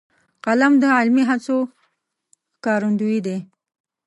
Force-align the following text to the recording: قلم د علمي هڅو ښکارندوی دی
قلم 0.45 0.73
د 0.81 0.83
علمي 0.97 1.23
هڅو 1.29 1.57
ښکارندوی 2.53 3.17
دی 3.25 3.37